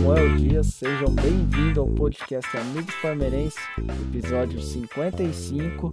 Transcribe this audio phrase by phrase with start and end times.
[0.00, 3.58] Samuel Dias, sejam bem-vindos ao podcast Amigos Palmeirense,
[4.08, 5.92] episódio 55.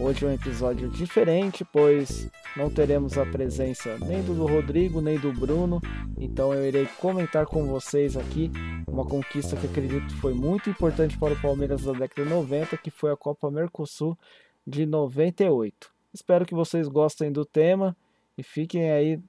[0.00, 5.32] Hoje é um episódio diferente, pois não teremos a presença nem do Rodrigo nem do
[5.32, 5.80] Bruno,
[6.18, 8.50] então eu irei comentar com vocês aqui
[8.84, 12.90] uma conquista que acredito foi muito importante para o Palmeiras da década de 90, que
[12.90, 14.18] foi a Copa Mercosul
[14.66, 15.88] de 98.
[16.12, 17.96] Espero que vocês gostem do tema
[18.36, 19.20] e fiquem aí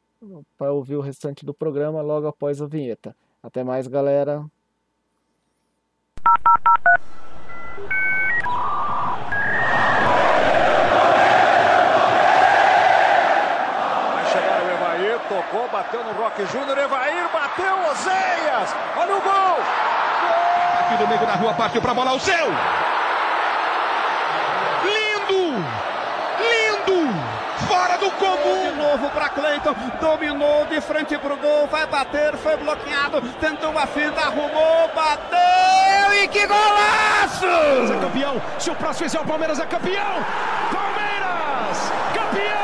[0.57, 3.15] para ouvir o restante do programa logo após a vinheta.
[3.43, 4.43] Até mais, galera.
[14.13, 19.57] Vai chegar o Evair, tocou, bateu no Roque Júnior, Evair bateu, Oséias, olha o gol!
[20.81, 22.47] Aqui do meio da rua, partiu pra bola, o seu!
[24.83, 25.63] Lindo!
[26.39, 27.13] Lindo!
[27.67, 28.71] Fora do comum!
[28.71, 33.85] De novo para Cleiton, dominou de frente pro gol, vai bater, foi bloqueado, tentou a
[33.85, 37.45] finta, arrumou, bateu e que golaço!
[37.45, 40.25] É campeão, se o próximo fizer o Palmeiras é campeão!
[40.71, 42.57] Palmeiras, campeão!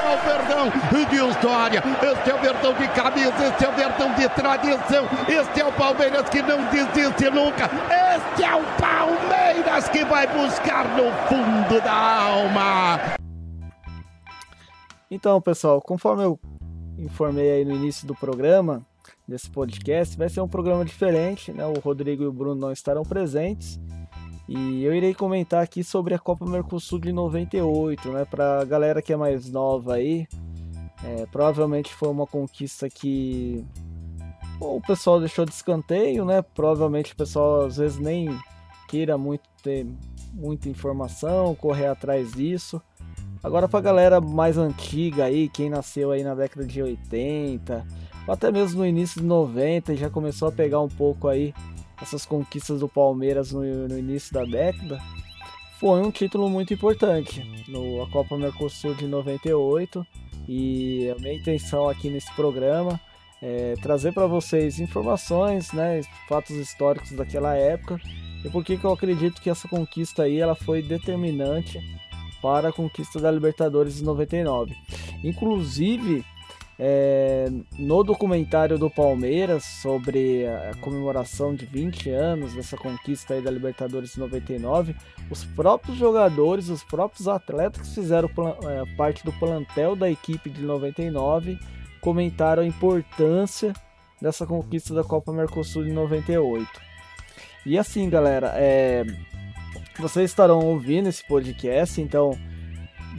[0.00, 4.12] é o verdão de história, este é o verdão de camisa, este é o verdão
[4.12, 7.68] de tradição, este é o Palmeiras que não desiste nunca,
[8.16, 13.20] este é o Palmeiras que vai buscar no fundo da alma.
[15.10, 16.38] Então, pessoal, conforme eu
[16.98, 18.86] informei aí no início do programa,
[19.26, 21.64] desse podcast, vai ser um programa diferente, né?
[21.66, 23.80] O Rodrigo e o Bruno não estarão presentes.
[24.48, 28.24] E eu irei comentar aqui sobre a Copa Mercosul de 98, né?
[28.24, 30.26] Pra galera que é mais nova aí,
[31.04, 33.64] é, provavelmente foi uma conquista que
[34.60, 36.42] ou o pessoal deixou de escanteio, né?
[36.42, 38.28] Provavelmente o pessoal às vezes nem
[38.88, 39.86] queira muito ter
[40.32, 42.82] muita informação, correr atrás disso.
[43.42, 47.86] Agora pra galera mais antiga aí, quem nasceu aí na década de 80,
[48.26, 51.54] ou até mesmo no início de 90 e já começou a pegar um pouco aí
[52.02, 55.00] essas conquistas do Palmeiras no, no início da década,
[55.78, 60.06] foi um título muito importante no a Copa Mercosul de 98
[60.46, 63.00] e a minha intenção aqui nesse programa
[63.40, 67.98] é trazer para vocês informações, né, fatos históricos daquela época
[68.44, 71.80] e por que eu acredito que essa conquista aí ela foi determinante
[72.42, 74.74] para a conquista da Libertadores de 99.
[75.22, 76.24] Inclusive,
[76.82, 84.16] é, no documentário do Palmeiras sobre a comemoração de 20 anos dessa conquista da Libertadores
[84.16, 84.96] 99,
[85.30, 88.30] os próprios jogadores, os próprios atletas que fizeram
[88.64, 91.58] é, parte do plantel da equipe de 99
[92.00, 93.74] comentaram a importância
[94.20, 96.66] dessa conquista da Copa Mercosul de 98.
[97.66, 99.04] E assim, galera, é,
[99.98, 102.38] vocês estarão ouvindo esse podcast, então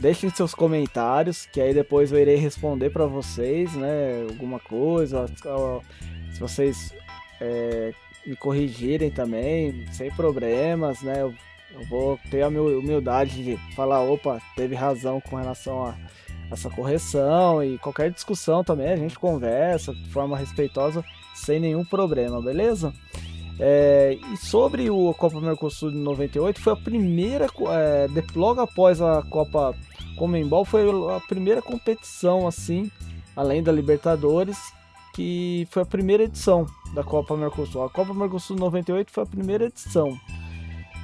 [0.02, 4.26] Deixem seus comentários, que aí depois eu irei responder para vocês, né?
[4.28, 5.26] Alguma coisa.
[6.32, 6.92] Se vocês
[7.40, 7.92] é,
[8.26, 11.20] me corrigirem também, sem problemas, né?
[11.20, 11.34] Eu,
[11.72, 15.94] eu, vou ter a humildade de falar, opa, teve razão com relação a
[16.50, 21.04] essa correção e qualquer discussão também a gente conversa de forma respeitosa,
[21.34, 22.92] sem nenhum problema, beleza?
[23.64, 29.22] É, e sobre o Copa Mercosul de 98, foi a primeira, é, logo após a
[29.22, 29.72] Copa
[30.18, 30.82] Comembol, foi
[31.14, 32.90] a primeira competição, assim,
[33.36, 34.58] além da Libertadores,
[35.14, 37.84] que foi a primeira edição da Copa Mercosul.
[37.84, 40.18] A Copa Mercosul 98 foi a primeira edição.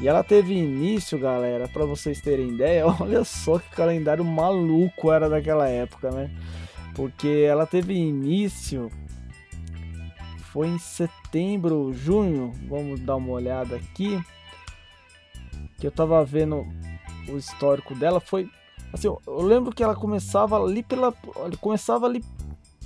[0.01, 5.29] E ela teve início, galera, para vocês terem ideia, olha só que calendário maluco era
[5.29, 6.29] daquela época, né?
[6.97, 8.91] Porque ela teve início
[10.59, 14.21] foi em setembro, junho, vamos dar uma olhada aqui.
[15.79, 16.67] Que eu tava vendo
[17.29, 18.51] o histórico dela, foi
[18.93, 21.15] assim, eu lembro que ela começava ali pela
[21.61, 22.25] começava ali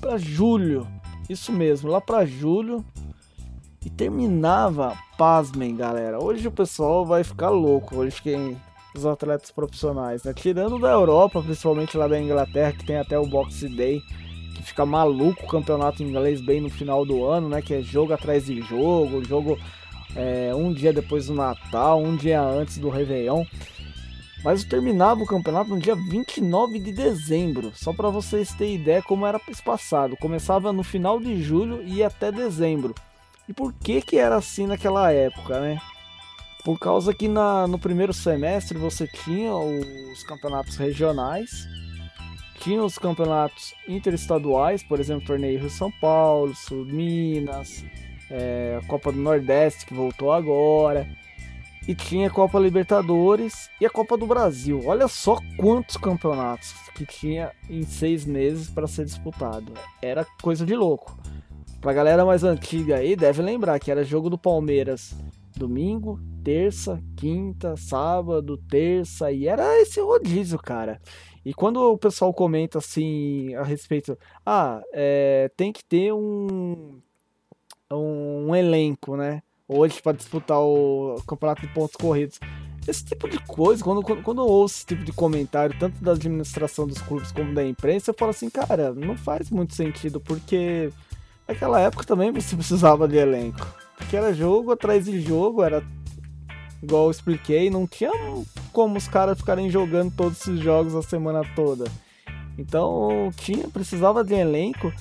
[0.03, 0.87] para julho.
[1.31, 2.85] Isso mesmo, lá para julho
[3.83, 6.23] e terminava, pasmem, galera.
[6.23, 8.61] Hoje o pessoal vai ficar louco, hoje quem
[8.95, 10.35] os atletas profissionais, né?
[10.35, 14.03] Tirando da Europa, principalmente lá da Inglaterra, que tem até o Boxe Day
[14.63, 17.61] fica maluco o campeonato inglês bem no final do ano, né?
[17.61, 19.59] Que é jogo atrás de jogo, jogo
[20.17, 23.45] é, um dia depois do Natal, um dia antes do Réveillon.
[24.45, 29.01] Mas eu terminava o campeonato no dia 29 de dezembro, só para vocês terem ideia
[29.01, 30.17] como era espaçado.
[30.17, 32.95] Começava no final de julho e ia até dezembro.
[33.49, 35.81] E por que que era assim naquela época, né?
[36.65, 41.67] Por causa que na, no primeiro semestre você tinha os campeonatos regionais,
[42.63, 47.85] tinha os campeonatos interestaduais, por exemplo, Torneio Rio São Paulo, Sul Minas,
[48.31, 51.09] é, Copa do Nordeste que voltou agora,
[51.89, 54.81] e tinha a Copa Libertadores e a Copa do Brasil.
[54.87, 59.73] Olha só quantos campeonatos que tinha em seis meses para ser disputado.
[60.01, 61.19] Era coisa de louco.
[61.81, 65.17] Pra galera mais antiga aí, deve lembrar que era jogo do Palmeiras
[65.59, 71.01] domingo, terça, quinta, sábado, terça, e era esse rodízio, cara.
[71.45, 74.17] E quando o pessoal comenta assim a respeito,
[74.47, 77.01] ah, é, tem que ter um,
[77.91, 79.43] um, elenco, né?
[79.67, 82.39] Hoje para disputar o campeonato de pontos corridos.
[82.87, 86.13] Esse tipo de coisa, quando, quando, quando eu ouço esse tipo de comentário, tanto da
[86.13, 90.93] administração dos clubes como da imprensa, eu falo assim, cara, não faz muito sentido, porque
[91.47, 93.67] naquela época também você precisava de elenco.
[94.03, 95.83] Porque era jogo atrás de jogo, era
[96.83, 98.11] igual eu expliquei, não tinha
[98.73, 101.85] como os caras ficarem jogando todos esses jogos a semana toda.
[102.59, 104.93] Então tinha, precisava de elenco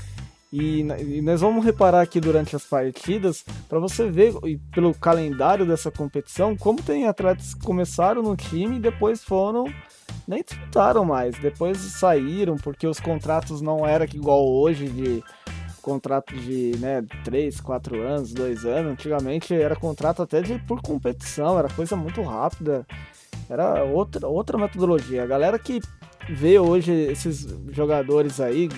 [0.51, 4.33] e, e nós vamos reparar aqui durante as partidas para você ver
[4.73, 9.65] pelo calendário dessa competição como tem atletas que começaram no time e depois foram
[10.27, 15.23] nem disputaram mais, depois saíram porque os contratos não era igual hoje de
[15.81, 18.91] contrato de né, 3, 4 anos, 2 anos.
[18.93, 22.85] Antigamente era contrato até de por competição, era coisa muito rápida.
[23.49, 25.23] Era outra, outra metodologia.
[25.23, 25.81] A galera que
[26.29, 28.69] vê hoje esses jogadores aí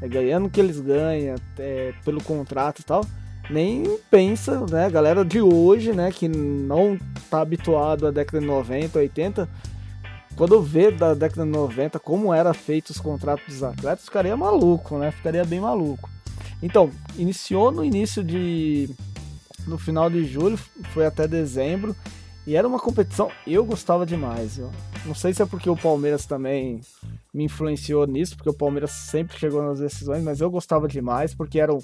[0.00, 3.04] é, ganhando o que eles ganham é, pelo contrato e tal,
[3.48, 4.86] nem pensa, né?
[4.86, 6.98] A galera de hoje, né, que não
[7.28, 9.48] tá habituado à década de 90, 80,
[10.36, 14.96] quando vê da década de 90 como era feito os contratos dos atletas, ficaria maluco,
[14.96, 15.10] né?
[15.10, 16.08] Ficaria bem maluco.
[16.62, 18.90] Então, iniciou no início de.
[19.66, 20.58] no final de julho,
[20.92, 21.96] foi até dezembro.
[22.46, 24.58] E era uma competição, eu gostava demais.
[24.58, 24.70] Eu
[25.04, 26.80] não sei se é porque o Palmeiras também
[27.32, 31.60] me influenciou nisso, porque o Palmeiras sempre chegou nas decisões, mas eu gostava demais, porque
[31.60, 31.78] eram,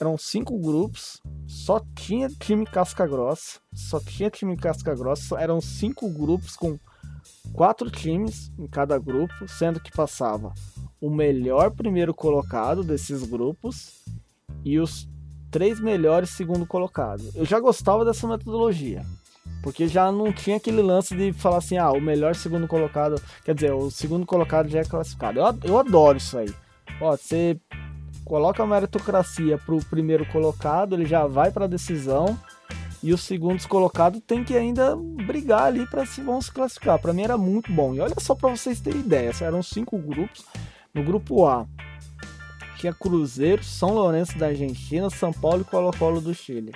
[0.00, 6.08] eram cinco grupos, só tinha time casca grossa, só tinha time casca grossa, eram cinco
[6.08, 6.78] grupos com
[7.52, 10.54] quatro times em cada grupo, sendo que passava
[11.00, 14.02] o melhor primeiro colocado desses grupos
[14.64, 15.08] e os
[15.50, 17.34] três melhores segundo colocados.
[17.34, 19.02] Eu já gostava dessa metodologia.
[19.62, 23.54] Porque já não tinha aquele lance de falar assim, ah, o melhor segundo colocado, quer
[23.54, 25.40] dizer, o segundo colocado já é classificado.
[25.64, 26.52] Eu, adoro isso aí.
[27.00, 27.58] Ó, você
[28.24, 32.38] coloca a meritocracia pro primeiro colocado, ele já vai para a decisão
[33.02, 36.98] e os segundos colocados tem que ainda brigar ali para se vão se classificar.
[36.98, 37.94] Para mim era muito bom.
[37.94, 40.44] E olha só para vocês terem ideia, eram cinco grupos.
[40.94, 41.66] No grupo A
[42.78, 46.72] tinha Cruzeiro, São Lourenço da Argentina, São Paulo e Colo-Colo do Chile.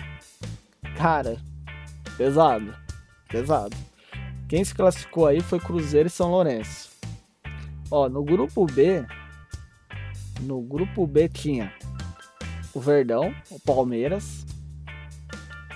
[0.96, 1.36] Cara,
[2.16, 2.74] pesado,
[3.28, 3.76] pesado.
[4.48, 6.90] Quem se classificou aí foi Cruzeiro e São Lourenço.
[7.90, 9.06] Ó, no grupo B,
[10.40, 11.72] no grupo B tinha
[12.74, 14.44] o Verdão, o Palmeiras,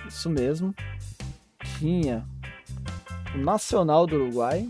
[0.09, 0.75] isso mesmo.
[1.79, 2.27] Tinha
[3.35, 4.69] o Nacional do Uruguai,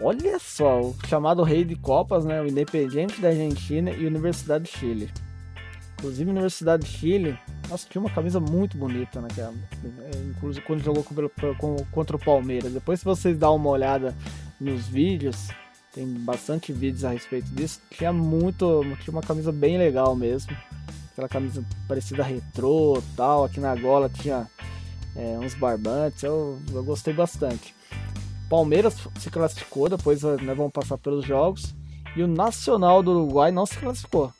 [0.00, 2.40] Olha só, o chamado Rei de Copas, né?
[2.40, 5.10] O Independiente da Argentina e Universidade de Chile.
[5.98, 7.38] Inclusive, Universidade de Chile,
[7.70, 9.54] nossa, tinha uma camisa muito bonita naquela.
[10.12, 11.02] É, inclusive, quando jogou
[11.90, 12.72] contra o Palmeiras.
[12.72, 14.14] Depois, se vocês dão uma olhada
[14.60, 15.48] nos vídeos,
[15.92, 17.80] tem bastante vídeos a respeito disso.
[17.90, 18.82] Tinha muito.
[19.02, 20.54] Tinha uma camisa bem legal mesmo.
[21.12, 23.44] Aquela camisa parecida retrô tal.
[23.44, 24.46] Aqui na gola tinha
[25.16, 26.22] é, uns barbantes.
[26.22, 27.74] Eu, eu gostei bastante.
[28.48, 31.74] Palmeiras se classificou, depois né, vão passar pelos jogos.
[32.14, 34.32] E o Nacional do Uruguai não se classificou.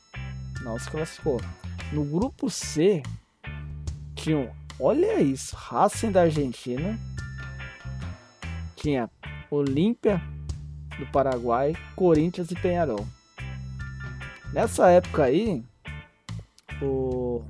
[0.61, 1.39] Não se classificou.
[1.91, 3.03] No grupo C,
[4.15, 4.49] tinham,
[4.79, 6.97] olha isso, Racing da Argentina.
[8.75, 9.09] Tinha
[9.49, 10.21] Olímpia
[10.97, 13.05] do Paraguai, Corinthians e Penharol.
[14.51, 15.63] Nessa época aí,
[16.81, 17.43] o,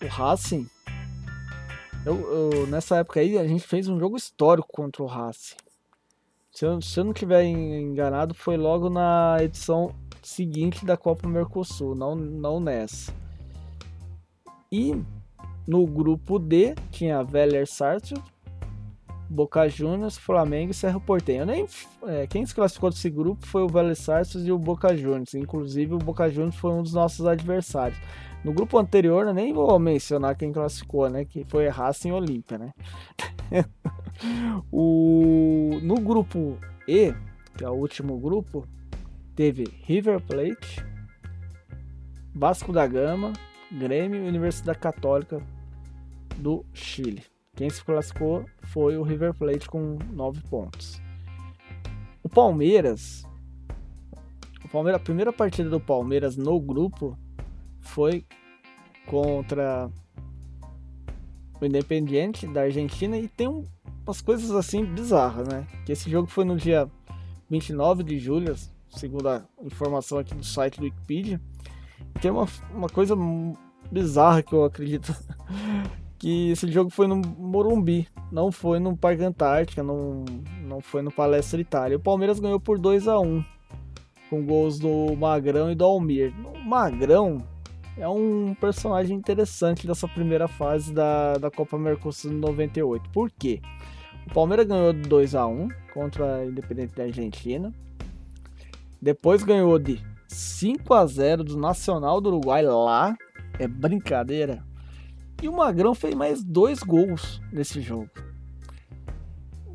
[0.00, 0.68] o Racing
[2.04, 5.56] eu, eu, nessa época aí, a gente fez um jogo histórico contra o Racing.
[6.50, 11.94] Se eu, se eu não tiver enganado, foi logo na edição seguinte da Copa Mercosul,
[11.94, 13.12] não, não nessa.
[14.70, 14.94] E
[15.66, 18.22] no grupo D tinha Veller Sarsfield,
[19.32, 21.46] Boca Juniors, Flamengo e Cerro Porteño.
[21.46, 21.66] Nem,
[22.06, 25.32] é, quem se classificou desse grupo foi o Vélez Sarsfield e o Boca Juniors.
[25.32, 27.98] Inclusive o Boca Juniors foi um dos nossos adversários.
[28.44, 31.24] No grupo anterior, eu nem vou mencionar quem classificou, né?
[31.24, 32.74] Que foi Racing e Olímpia, né?
[34.70, 35.78] o...
[35.82, 37.14] No grupo E,
[37.56, 38.68] que é o último grupo,
[39.34, 40.84] teve River Plate,
[42.34, 43.32] Vasco da Gama,
[43.70, 45.40] Grêmio e Universidade Católica
[46.36, 47.31] do Chile.
[47.54, 51.02] Quem se classificou foi o River Plate com 9 pontos.
[52.22, 53.24] O Palmeiras,
[54.64, 57.18] o Palmeiras, a primeira partida do Palmeiras no grupo
[57.78, 58.24] foi
[59.06, 59.90] contra
[61.60, 63.68] o Independiente da Argentina e tem
[64.06, 65.66] umas coisas assim bizarras, né?
[65.84, 66.90] Que esse jogo foi no dia
[67.50, 68.56] 29 de julho,
[68.88, 71.38] segundo a informação aqui do site do Wikipedia.
[72.18, 73.14] Tem uma, uma coisa
[73.90, 75.14] bizarra que eu acredito
[76.22, 80.24] que esse jogo foi no Morumbi, não foi no Parque Antártica, não,
[80.62, 81.96] não foi no Palestra Itália.
[81.96, 83.44] O Palmeiras ganhou por 2 a 1
[84.30, 86.32] com gols do Magrão e do Almir.
[86.54, 87.38] O Magrão
[87.98, 93.10] é um personagem interessante dessa primeira fase da, da Copa Mercosul 98.
[93.10, 93.60] Por quê?
[94.30, 97.74] O Palmeiras ganhou de 2 a 1 contra a Independente da Argentina.
[99.02, 103.16] Depois ganhou de 5 a 0 do Nacional do Uruguai lá.
[103.58, 104.62] É brincadeira.
[105.42, 108.08] E o Magrão fez mais dois gols nesse jogo.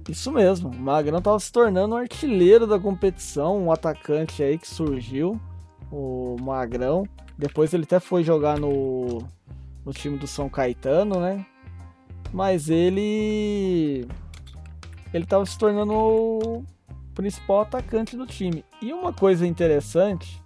[0.07, 4.67] Isso mesmo, o Magrão estava se tornando um artilheiro da competição, um atacante aí que
[4.67, 5.37] surgiu,
[5.91, 7.05] o Magrão.
[7.37, 9.21] Depois ele até foi jogar no,
[9.85, 11.45] no time do São Caetano, né?
[12.31, 14.07] Mas ele
[15.13, 16.63] ele estava se tornando o
[17.13, 18.63] principal atacante do time.
[18.81, 20.41] E uma coisa interessante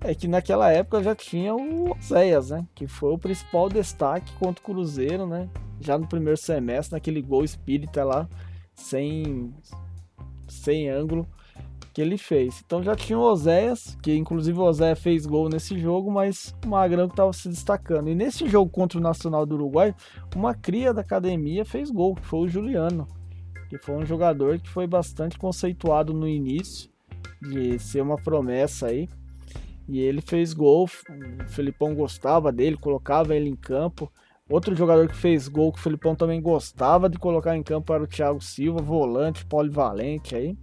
[0.00, 2.66] é que naquela época já tinha o Zéias, né?
[2.74, 5.48] Que foi o principal destaque contra o Cruzeiro, né?
[5.80, 8.28] Já no primeiro semestre, naquele gol espírita lá,
[8.74, 9.52] sem,
[10.48, 11.26] sem ângulo
[11.92, 12.62] que ele fez.
[12.64, 16.68] Então já tinha o Oséias, que inclusive o Oséias fez gol nesse jogo, mas o
[16.68, 18.08] Magrão que estava se destacando.
[18.08, 19.94] E nesse jogo contra o Nacional do Uruguai,
[20.34, 23.08] uma cria da academia fez gol, que foi o Juliano,
[23.68, 26.90] que foi um jogador que foi bastante conceituado no início,
[27.42, 29.08] de ser uma promessa aí.
[29.90, 34.08] E ele fez gol, o Felipão gostava dele, colocava ele em campo.
[34.48, 38.04] Outro jogador que fez gol que o Felipão também gostava de colocar em campo era
[38.04, 40.56] o Thiago Silva, volante, polivalente aí.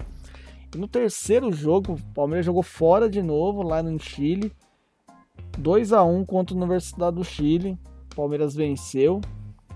[0.73, 4.49] E no terceiro jogo, o Palmeiras jogou fora de novo, lá no Chile.
[5.57, 7.77] 2 a 1 contra a Universidade do Chile.
[8.13, 9.19] O Palmeiras venceu.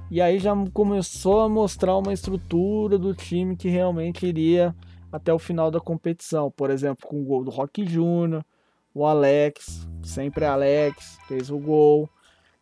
[0.09, 4.73] E aí já começou a mostrar uma estrutura do time que realmente iria
[5.11, 6.49] até o final da competição.
[6.49, 8.45] Por exemplo, com o gol do Rock Júnior,
[8.93, 12.09] o Alex, sempre Alex, fez o gol.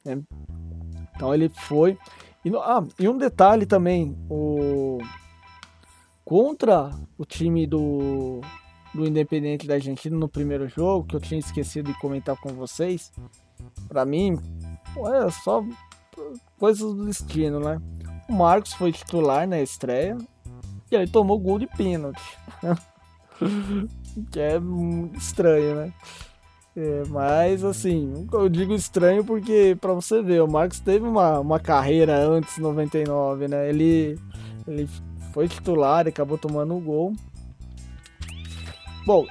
[0.03, 0.21] Né?
[1.15, 1.97] Então ele foi.
[2.43, 4.99] E, ah, e um detalhe também, o
[6.23, 8.39] contra o time do,
[8.93, 13.11] do Independente da Argentina no primeiro jogo, que eu tinha esquecido de comentar com vocês,
[13.87, 14.37] para mim,
[14.95, 15.65] é só
[16.59, 17.81] coisas do destino, né?
[18.29, 20.15] O Marcos foi titular na estreia
[20.91, 22.21] e ele tomou gol de pênalti.
[24.31, 24.59] que é
[25.15, 25.93] estranho, né?
[26.75, 31.59] É, mas assim, eu digo estranho porque para você ver, o Marcos teve uma, uma
[31.59, 33.67] carreira antes de 99, né?
[33.69, 34.17] Ele,
[34.67, 34.87] ele
[35.33, 37.13] foi titular e acabou tomando o gol.
[39.05, 39.25] Bom,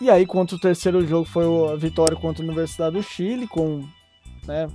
[0.00, 3.84] e aí contra o terceiro jogo foi a vitória contra a Universidade do Chile com,
[4.46, 4.68] né,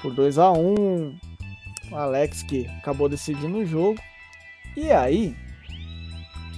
[0.00, 1.18] por 2 a 1
[1.90, 4.00] o Alex que acabou decidindo o jogo.
[4.76, 5.34] E aí,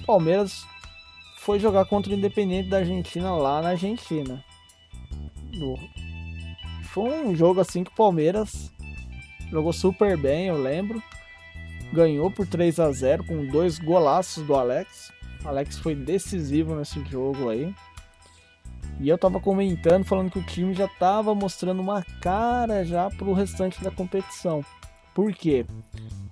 [0.05, 0.65] Palmeiras
[1.39, 4.43] foi jogar contra o Independente da Argentina lá na Argentina.
[6.93, 8.71] Foi um jogo assim que o Palmeiras
[9.49, 11.01] jogou super bem, eu lembro.
[11.93, 15.11] Ganhou por 3 a 0 com dois golaços do Alex.
[15.43, 17.73] O Alex foi decisivo nesse jogo aí.
[18.99, 23.33] E eu tava comentando, falando que o time já tava mostrando uma cara já pro
[23.33, 24.63] restante da competição.
[25.15, 25.65] Por quê?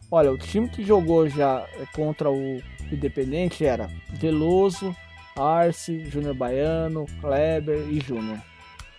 [0.10, 2.62] Olha, o time que jogou já contra o
[2.92, 4.96] Independente era Veloso,
[5.36, 8.40] Arce, Júnior Baiano, Kleber e Júnior.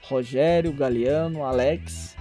[0.02, 2.16] Rogério, Galeano, Alex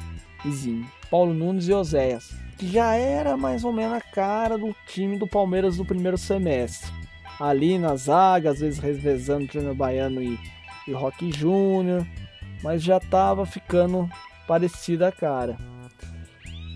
[0.45, 0.89] e Zinho.
[1.09, 2.33] Paulo Nunes e Oséias.
[2.57, 6.91] Que já era mais ou menos a cara do time do Palmeiras do primeiro semestre.
[7.39, 10.39] Ali na zaga, às vezes revezando Júnior Baiano e,
[10.87, 12.05] e Rock Júnior.
[12.63, 14.09] Mas já estava ficando
[14.47, 15.57] parecida a cara.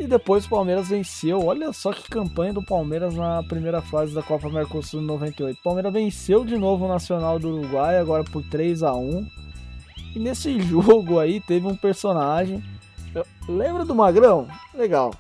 [0.01, 1.46] E depois o Palmeiras venceu.
[1.46, 5.60] Olha só que campanha do Palmeiras na primeira fase da Copa Mercosul 98.
[5.60, 9.27] O Palmeiras venceu de novo o Nacional do Uruguai, agora por 3 a 1
[10.15, 12.63] E nesse jogo aí teve um personagem.
[13.48, 14.48] Lembra do Magrão?
[14.74, 15.13] Legal.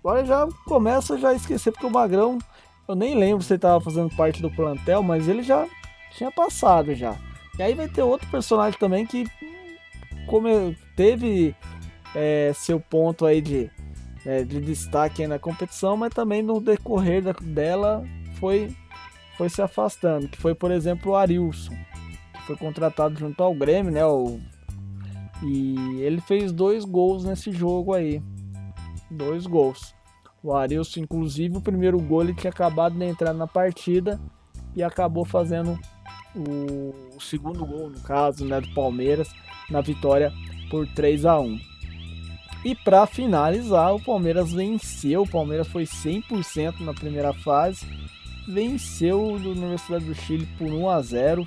[0.00, 2.38] Agora já começa já a esquecer, porque o Magrão,
[2.88, 5.64] eu nem lembro se ele estava fazendo parte do plantel, mas ele já
[6.10, 7.16] tinha passado já.
[7.56, 9.26] E aí vai ter outro personagem também que
[10.26, 11.54] como teve
[12.16, 13.70] é, seu ponto aí de,
[14.26, 18.04] é, de destaque na competição, mas também no decorrer da, dela
[18.40, 18.74] foi,
[19.38, 20.28] foi se afastando.
[20.28, 21.74] Que foi, por exemplo, o Arilson,
[22.34, 24.04] que foi contratado junto ao Grêmio, né?
[24.04, 24.40] O,
[25.42, 28.20] e ele fez dois gols nesse jogo aí.
[29.08, 29.94] Dois gols.
[30.42, 34.20] O Arilson, inclusive, o primeiro gol ele tinha acabado de entrar na partida
[34.74, 35.78] e acabou fazendo
[36.34, 39.28] o, o segundo gol, no caso, né, do Palmeiras,
[39.70, 40.32] na vitória
[40.68, 41.75] por 3 a 1
[42.66, 45.22] e para finalizar, o Palmeiras venceu.
[45.22, 47.86] O Palmeiras foi 100% na primeira fase.
[48.48, 51.46] venceu a Universidade do Chile por 1 a 0.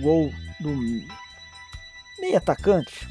[0.00, 0.70] Gol do
[2.18, 3.06] meio atacante.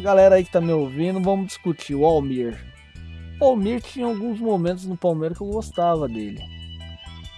[0.00, 2.58] Galera aí que tá me ouvindo, vamos discutir o Almir.
[3.38, 6.40] O Almir tinha alguns momentos no Palmeiras que eu gostava dele.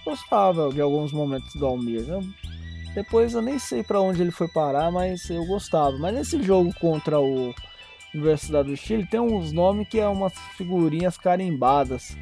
[0.05, 2.03] Gostava de alguns momentos do Almir.
[2.03, 2.21] Né?
[2.95, 5.99] Depois eu nem sei para onde ele foi parar, mas eu gostava.
[5.99, 7.53] Mas nesse jogo contra o
[8.15, 12.17] Universidade do Chile tem uns nomes que é umas figurinhas carimbadas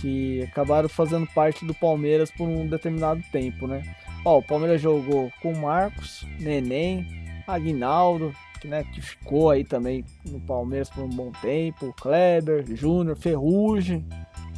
[0.00, 3.82] que acabaram fazendo parte do Palmeiras por um determinado tempo, né?
[4.24, 7.06] Ó, o Palmeiras jogou com Marcos, Neném,
[7.46, 13.16] Aguinaldo, que, né, que ficou aí também no Palmeiras por um bom tempo, Kleber, Júnior,
[13.16, 14.06] Ferrugem,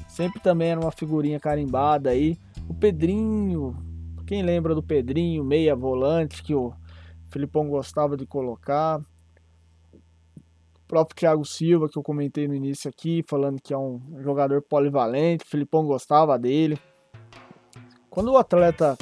[0.06, 2.38] sempre também era uma figurinha carimbada aí.
[2.68, 3.74] O Pedrinho,
[4.26, 6.72] quem lembra do Pedrinho, meia volante que o
[7.30, 9.00] Filipão gostava de colocar
[10.94, 15.44] próprio Thiago Silva, que eu comentei no início aqui, falando que é um jogador polivalente,
[15.44, 16.78] o Filipão gostava dele.
[18.08, 18.96] Quando o atleta,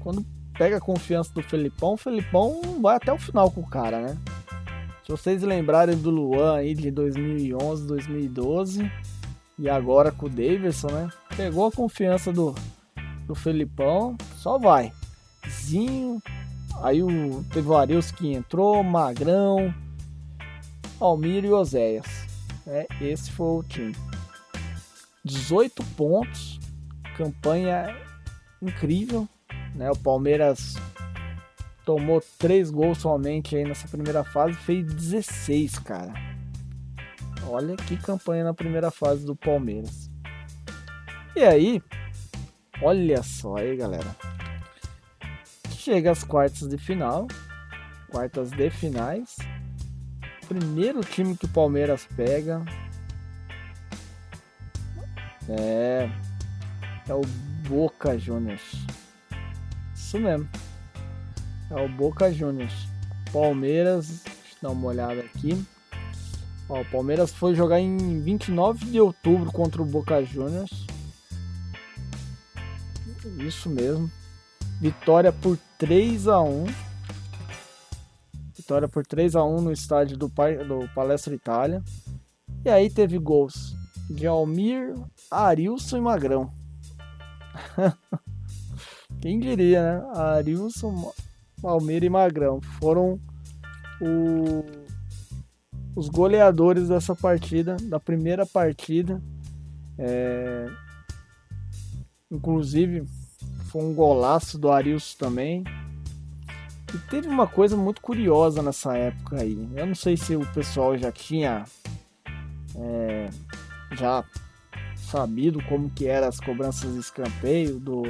[0.00, 4.02] quando pega a confiança do Felipão, o Felipão vai até o final com o cara,
[4.02, 4.18] né?
[5.02, 8.92] Se vocês lembrarem do Luan aí de 2011, 2012
[9.58, 11.08] e agora com o Davidson, né?
[11.34, 12.54] Pegou a confiança do,
[13.26, 14.92] do Felipão, só vai.
[15.48, 16.20] Zinho,
[16.82, 19.72] aí o teve o que entrou, Magrão,
[21.04, 22.06] Almir e Oséias.
[22.66, 23.94] É, esse foi o time.
[25.22, 26.58] 18 pontos,
[27.14, 27.94] campanha
[28.62, 29.28] incrível.
[29.74, 29.90] Né?
[29.90, 30.74] O Palmeiras
[31.84, 36.14] tomou 3 gols somente aí nessa primeira fase, fez 16, cara.
[37.48, 40.10] Olha que campanha na primeira fase do Palmeiras.
[41.36, 41.82] E aí,
[42.80, 44.16] olha só aí, galera.
[45.70, 47.28] Chega às quartas de final,
[48.10, 49.36] quartas de finais
[50.44, 52.62] primeiro time que o Palmeiras pega
[55.48, 56.08] é
[57.08, 57.22] é o
[57.68, 58.86] Boca Juniors.
[59.94, 60.48] Isso mesmo.
[61.70, 62.88] É o Boca Juniors.
[63.32, 65.62] Palmeiras, deixa eu dar uma olhada aqui.
[66.68, 70.86] Ó, o Palmeiras foi jogar em 29 de outubro contra o Boca Juniors.
[73.38, 74.10] Isso mesmo.
[74.80, 76.66] Vitória por 3 a 1
[78.64, 81.82] Vitória por 3 a 1 no estádio do, do Palestra Itália.
[82.64, 83.76] E aí teve gols
[84.08, 84.94] de Almir,
[85.30, 86.50] Arilson e Magrão.
[89.20, 90.02] Quem diria, né?
[90.14, 91.12] Arilson,
[91.62, 93.20] Almir e Magrão foram
[94.00, 94.64] o,
[95.94, 99.20] os goleadores dessa partida, da primeira partida.
[99.98, 100.66] É,
[102.30, 103.06] inclusive,
[103.66, 105.64] foi um golaço do Arilson também.
[107.10, 109.68] Teve uma coisa muito curiosa nessa época aí.
[109.74, 111.64] Eu não sei se o pessoal já tinha
[112.76, 113.30] é,
[113.92, 114.24] já
[114.96, 118.02] sabido como que eram as cobranças de escanteio do,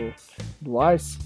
[0.61, 1.19] do Arce.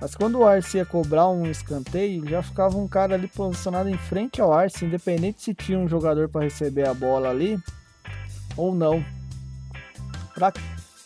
[0.00, 3.96] Mas quando o Arce ia cobrar um escanteio, já ficava um cara ali posicionado em
[3.96, 7.56] frente ao Arce, independente se tinha um jogador para receber a bola ali
[8.56, 9.04] ou não.
[10.34, 10.52] Para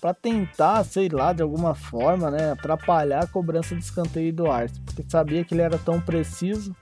[0.01, 4.81] para tentar, sei lá, de alguma forma, né, atrapalhar a cobrança de escanteio do Arce,
[4.81, 6.75] porque sabia que ele era tão preciso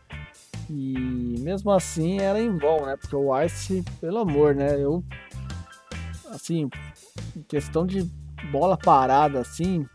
[0.68, 2.96] e mesmo assim era em vão, né?
[2.96, 4.80] Porque o Arce, pelo amor, né?
[4.80, 5.04] Eu
[6.30, 6.68] assim,
[7.48, 8.02] questão de
[8.50, 9.86] bola parada assim,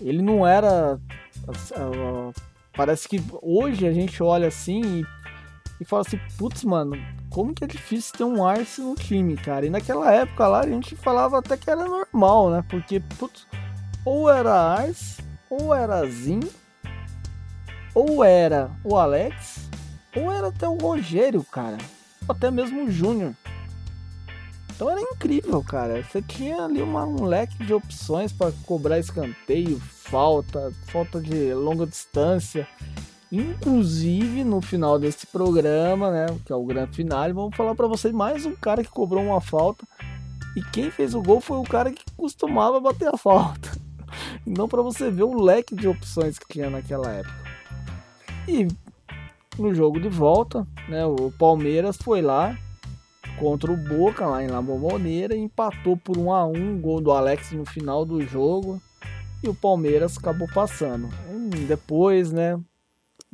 [0.00, 0.98] ele não era
[2.76, 5.06] parece que hoje a gente olha assim e,
[5.80, 6.96] e fala assim, putz, mano,
[7.34, 9.66] como que é difícil ter um Arce no time, cara.
[9.66, 12.64] E naquela época lá a gente falava até que era normal, né?
[12.68, 13.44] Porque, putz,
[14.04, 15.20] ou era Arce,
[15.50, 16.38] ou era Zin,
[17.92, 19.68] ou era o Alex,
[20.14, 21.76] ou era até o Rogério, cara.
[22.28, 23.34] Ou até mesmo o Júnior.
[24.72, 26.04] Então era incrível, cara.
[26.04, 31.84] Você tinha ali uma, um leque de opções para cobrar escanteio, falta, falta de longa
[31.84, 32.68] distância.
[33.34, 38.14] Inclusive, no final desse programa, né, que é o grande final, vamos falar para vocês
[38.14, 39.84] mais um cara que cobrou uma falta.
[40.56, 43.72] E quem fez o gol foi o cara que costumava bater a falta.
[44.46, 47.34] Não para você ver o leque de opções que tinha naquela época.
[48.46, 48.68] E
[49.58, 52.56] no jogo de volta, né, o Palmeiras foi lá
[53.36, 57.50] contra o Boca lá em La Bombonera empatou por 1 a 1, gol do Alex
[57.50, 58.80] no final do jogo.
[59.42, 61.08] E o Palmeiras acabou passando.
[61.52, 62.60] E depois, né,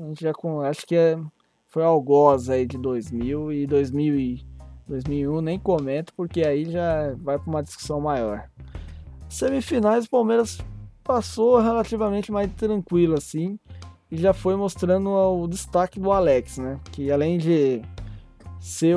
[0.00, 1.18] a gente já com, acho que é,
[1.66, 4.46] foi algoz aí de 2000 e 2000 e
[4.88, 8.48] 2001 nem comento porque aí já vai para uma discussão maior.
[9.28, 10.58] Semifinais o Palmeiras
[11.04, 13.58] passou relativamente mais tranquilo assim
[14.10, 16.80] e já foi mostrando o destaque do Alex, né?
[16.90, 17.82] Que além de
[18.58, 18.96] ser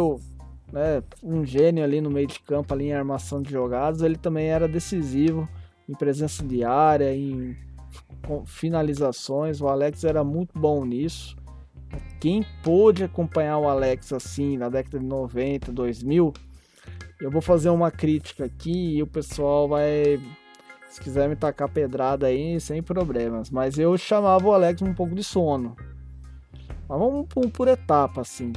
[0.72, 4.48] né, um gênio ali no meio de campo, ali em armação de jogadas, ele também
[4.48, 5.48] era decisivo
[5.88, 7.56] em presença de área, em
[8.45, 9.62] finalizações.
[9.62, 11.36] O Alex era muito bom nisso.
[12.19, 16.34] Quem pôde acompanhar o Alex assim na década de 90, 2000,
[17.19, 20.19] eu vou fazer uma crítica aqui e o pessoal vai,
[20.89, 23.49] se quiser me tacar pedrada aí, sem problemas.
[23.49, 25.75] Mas eu chamava o Alex um pouco de sono.
[26.88, 28.53] Mas vamos por, por etapa assim.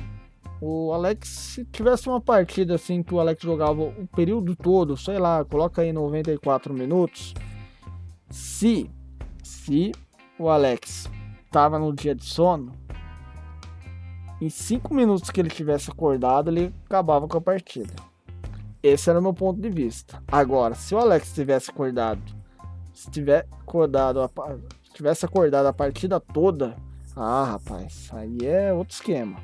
[0.60, 5.18] O Alex, se tivesse uma partida assim que o Alex jogava o período todo, sei
[5.18, 7.34] lá, coloca aí 94 minutos.
[8.30, 8.90] Se,
[9.66, 9.92] se
[10.38, 11.10] o Alex
[11.50, 12.72] tava no dia de sono,
[14.40, 17.92] em 5 minutos que ele tivesse acordado, ele acabava com a partida.
[18.80, 20.22] Esse era o meu ponto de vista.
[20.28, 22.22] Agora, se o Alex tivesse acordado,
[22.94, 24.30] se tiver acordado,
[24.94, 26.76] tivesse acordado a partida toda,
[27.16, 29.36] ah, rapaz, aí é outro esquema.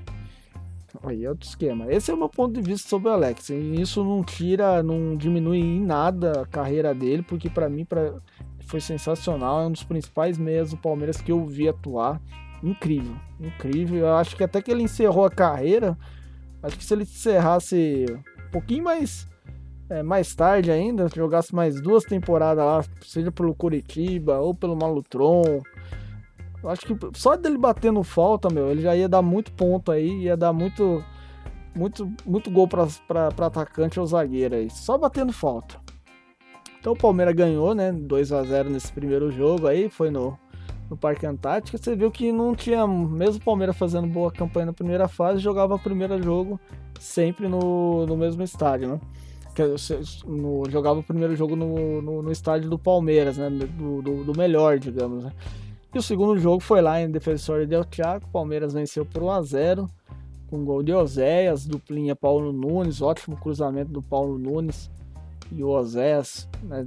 [1.02, 1.92] Aí é outro esquema.
[1.92, 3.48] Esse é o meu ponto de vista sobre o Alex.
[3.48, 8.14] E isso não tira, não diminui em nada a carreira dele, porque para mim pra,
[8.72, 9.60] foi sensacional.
[9.60, 12.20] É um dos principais meias do Palmeiras que eu vi atuar.
[12.62, 14.00] Incrível, incrível.
[14.00, 15.96] Eu acho que até que ele encerrou a carreira,
[16.62, 18.06] acho que se ele encerrasse
[18.48, 19.28] um pouquinho mais
[19.90, 25.60] é, mais tarde ainda, jogasse mais duas temporadas lá, seja pelo Curitiba ou pelo Malutron,
[26.62, 30.22] eu acho que só dele batendo falta, meu, ele já ia dar muito ponto aí,
[30.22, 31.04] ia dar muito
[31.74, 32.86] muito, muito gol para
[33.46, 35.81] atacante ou zagueiro aí, só batendo falta.
[36.82, 37.92] Então o Palmeiras ganhou, né?
[37.92, 40.36] 2 a 0 nesse primeiro jogo aí, foi no,
[40.90, 41.78] no Parque Antártica.
[41.78, 45.76] Você viu que não tinha, mesmo o Palmeiras fazendo boa campanha na primeira fase, jogava
[45.76, 46.60] o primeiro jogo
[46.98, 49.00] sempre no, no mesmo estádio, né?
[50.26, 53.48] No, jogava o primeiro jogo no, no, no estádio do Palmeiras, né?
[53.48, 55.32] Do, do, do melhor, digamos, né?
[55.94, 58.26] E o segundo jogo foi lá em Defensor Del Chaco.
[58.26, 59.90] O Palmeiras venceu por 1 a 0
[60.50, 64.90] com gol de Oséias, duplinha Paulo Nunes, ótimo cruzamento do Paulo Nunes
[65.54, 66.86] e o Oséias né,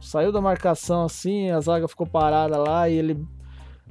[0.00, 3.26] saiu da marcação assim, a zaga ficou parada lá e ele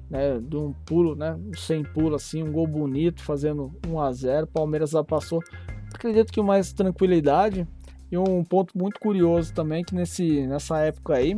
[0.10, 4.48] né, de um pulo, né, sem pulo assim, um gol bonito, fazendo 1 a 0.
[4.48, 5.42] Palmeiras já passou,
[5.94, 7.68] acredito que mais tranquilidade.
[8.12, 11.38] E um ponto muito curioso também que nesse nessa época aí,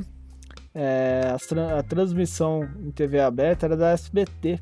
[0.73, 4.57] é, a, a, transmissão em TV aberta era da SBT.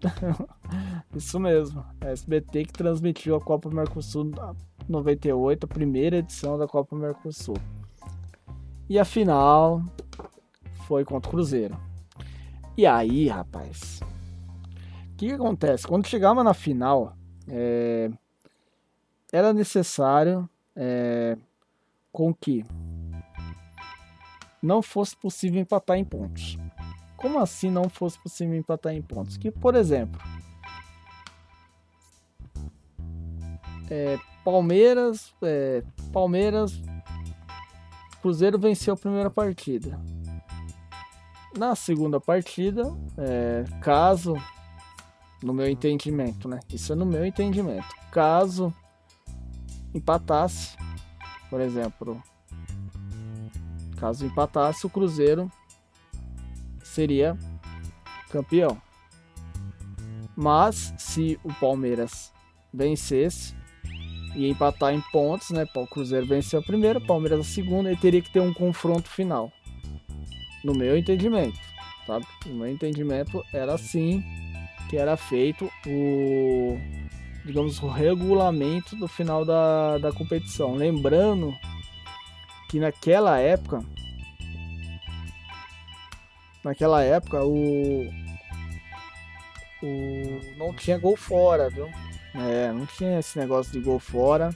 [1.14, 4.30] Isso mesmo, a SBT que transmitiu a Copa Mercosul
[4.90, 7.56] 98, a primeira edição da Copa Mercosul.
[8.88, 9.82] E a final
[10.86, 11.78] foi contra o Cruzeiro.
[12.76, 14.00] E aí, rapaz,
[15.12, 15.86] o que, que, acontece?
[15.86, 17.14] Quando chegava na final,
[17.48, 18.10] é,
[19.32, 21.36] era necessário é,
[22.10, 22.64] com que
[24.62, 26.58] não fosse possível empatar em pontos.
[27.16, 29.36] Como assim não fosse possível empatar em pontos?
[29.36, 30.20] Que, por exemplo,
[33.90, 36.80] é, Palmeiras, é, Palmeiras,
[38.22, 40.00] Cruzeiro venceu a primeira partida.
[41.56, 42.84] Na segunda partida,
[43.18, 44.34] é, caso,
[45.42, 46.60] no meu entendimento, né?
[46.72, 47.88] Isso é no meu entendimento.
[48.12, 48.72] Caso
[49.92, 50.76] empatasse,
[51.48, 52.22] por exemplo,
[54.00, 55.52] Caso empatasse, o Cruzeiro
[56.82, 57.36] seria
[58.30, 58.80] campeão.
[60.34, 62.32] Mas se o Palmeiras
[62.72, 63.54] vencesse
[64.34, 65.66] e empatar em pontos, né?
[65.74, 69.52] O Cruzeiro venceu a primeira, Palmeiras a segunda, e teria que ter um confronto final.
[70.64, 71.58] No meu entendimento,
[72.06, 72.26] sabe?
[72.46, 74.22] No meu entendimento era assim
[74.88, 76.78] que era feito o
[77.44, 80.74] digamos o regulamento do final da, da competição.
[80.74, 81.54] Lembrando
[82.68, 83.82] que naquela época
[86.62, 88.10] naquela época o
[89.82, 91.88] o não tinha gol fora, viu?
[92.34, 94.54] É, não tinha esse negócio de gol fora.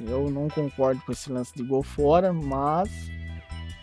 [0.00, 2.88] Eu não concordo com esse lance de gol fora, mas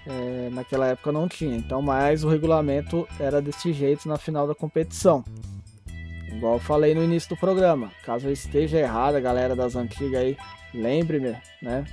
[0.06, 1.56] é, naquela época não tinha.
[1.56, 5.24] Então, mas o regulamento era desse jeito na final da competição.
[6.32, 7.92] Igual eu falei no início do programa.
[8.04, 10.38] Caso eu esteja errado, a galera das antigas aí,
[10.74, 11.86] lembre-me, né?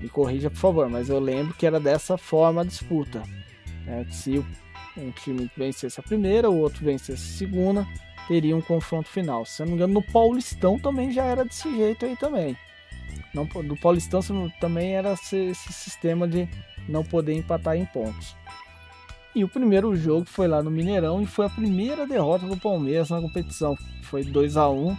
[0.00, 3.22] Me corrija, por favor, mas eu lembro que era dessa forma a disputa.
[3.84, 4.06] Né?
[4.10, 4.44] Se
[4.96, 7.86] um time vencesse a primeira, o outro vencesse a segunda,
[8.26, 9.44] teria um confronto final.
[9.44, 12.56] Se eu não me engano, no Paulistão também já era desse jeito aí também.
[13.34, 14.20] Não, do Paulistão
[14.60, 16.48] também era esse, esse sistema de
[16.88, 18.36] não poder empatar em pontos.
[19.34, 23.10] E o primeiro jogo foi lá no Mineirão e foi a primeira derrota do Palmeiras
[23.10, 23.76] na competição.
[24.02, 24.96] Foi 2 a 1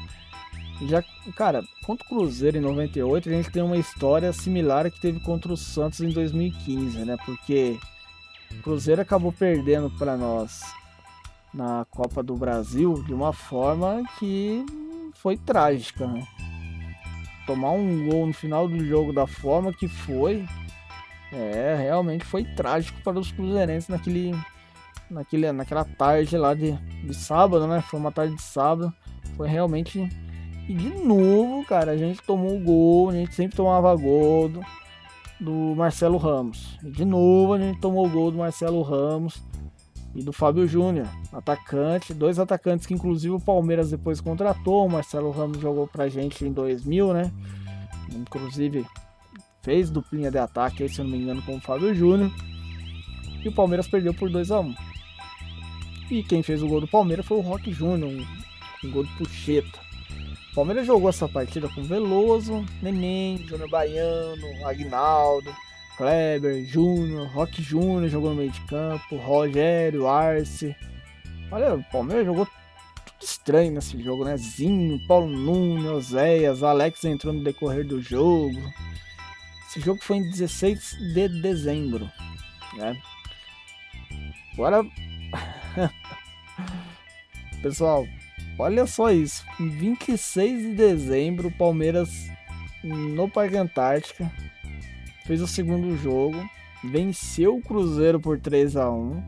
[0.88, 1.04] já,
[1.36, 5.54] cara, contra o Cruzeiro em 98, a gente tem uma história similar que teve contra
[5.54, 7.18] o Santos em 2015, né?
[7.24, 7.78] Porque
[8.52, 10.62] o Cruzeiro acabou perdendo para nós
[11.54, 14.66] na Copa do Brasil de uma forma que
[15.16, 16.26] foi trágica, né?
[17.46, 20.46] Tomar um gol no final do jogo da forma que foi,
[21.34, 24.36] É, realmente foi trágico para os cruzeirenses naquele,
[25.10, 27.82] naquele, naquela tarde lá de, de sábado, né?
[27.82, 28.94] Foi uma tarde de sábado.
[29.38, 30.10] Foi realmente.
[30.68, 34.62] E de novo, cara, a gente tomou o gol, a gente sempre tomava gol do,
[35.40, 36.78] do Marcelo Ramos.
[36.84, 39.42] E de novo a gente tomou o gol do Marcelo Ramos
[40.14, 45.32] e do Fábio Júnior, atacante, dois atacantes que inclusive o Palmeiras depois contratou, o Marcelo
[45.32, 47.32] Ramos jogou pra gente em 2000, né?
[48.14, 48.86] Inclusive
[49.62, 52.32] fez duplinha de ataque, se eu não me engano, com o Fábio Júnior.
[53.44, 54.76] E o Palmeiras perdeu por 2 a 1
[56.12, 59.12] E quem fez o gol do Palmeiras foi o Roque Júnior, um, um gol de
[59.18, 59.80] puxeta.
[60.52, 65.50] O Palmeiras jogou essa partida com Veloso, Neném, Júnior Baiano, Agnaldo,
[66.02, 70.76] Kleber, Júnior, Rock Júnior jogou no meio de campo, Rogério, Arce.
[71.52, 74.36] Olha, o Palmeiras jogou tudo estranho nesse jogo, né?
[74.36, 78.58] Zinho, Paulo Nunes, Oséias, Alex entrou no decorrer do jogo.
[79.68, 82.10] Esse jogo foi em 16 de dezembro,
[82.74, 83.00] né?
[84.54, 84.82] Agora,
[87.62, 88.08] pessoal,
[88.58, 89.46] olha só isso.
[89.60, 92.10] Em 26 de dezembro, o Palmeiras
[92.84, 94.32] no Parque Antártica
[95.26, 96.38] fez o segundo jogo,
[96.84, 99.24] venceu o Cruzeiro por 3 a 1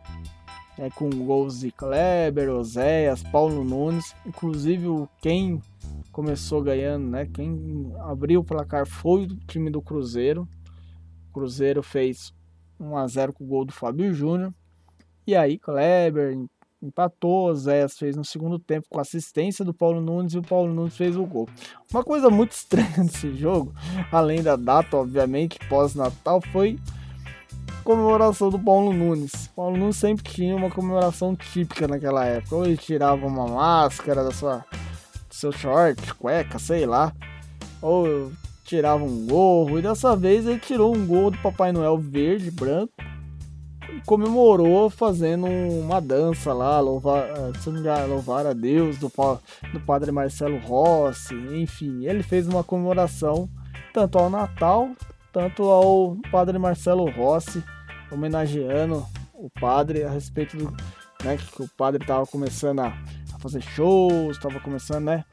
[0.77, 4.15] é, com gols de Kleber, Oséias, Paulo Nunes.
[4.25, 4.87] Inclusive,
[5.21, 5.61] quem
[6.11, 7.25] começou ganhando, né?
[7.25, 10.47] Quem abriu o placar foi o time do Cruzeiro.
[11.29, 12.33] O Cruzeiro fez
[12.79, 14.53] 1 a 0 com o gol do Fábio Júnior.
[15.25, 16.37] E aí, Kleber
[16.85, 20.73] empatou, o Zéas fez no segundo tempo com assistência do Paulo Nunes e o Paulo
[20.73, 21.47] Nunes fez o gol.
[21.91, 23.73] Uma coisa muito estranha nesse jogo,
[24.11, 26.77] além da data, obviamente, pós-Natal, foi
[27.83, 29.45] comemoração do Paulo Nunes.
[29.47, 32.55] O Paulo Nunes sempre tinha uma comemoração típica naquela época.
[32.55, 34.65] Ou ele tirava uma máscara da sua
[35.29, 37.13] seu short, cueca, sei lá.
[37.81, 38.31] Ou
[38.63, 39.79] tirava um gorro.
[39.79, 42.93] E dessa vez ele tirou um gol do Papai Noel verde, branco
[44.05, 49.11] comemorou fazendo uma dança lá, louvar, eh, louvar a Deus do,
[49.71, 53.49] do padre Marcelo Rossi, enfim, ele fez uma comemoração
[53.93, 54.89] tanto ao Natal,
[55.31, 57.63] tanto ao padre Marcelo Rossi,
[58.11, 60.73] homenageando o padre a respeito do
[61.23, 62.87] né, que o padre estava começando a,
[63.33, 65.25] a fazer shows, estava começando né,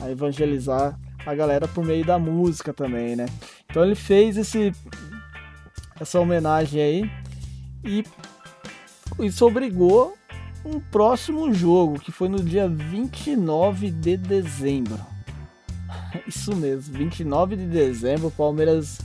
[0.00, 3.26] a evangelizar a galera por meio da música também, né?
[3.70, 4.72] Então ele fez esse
[5.98, 7.10] essa homenagem aí
[7.84, 8.04] e
[9.20, 10.16] isso obrigou
[10.64, 14.98] um próximo jogo, que foi no dia 29 de dezembro.
[16.26, 18.98] Isso mesmo, 29 de dezembro, o Palmeiras